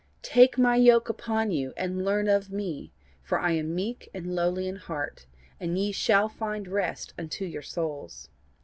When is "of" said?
2.27-2.49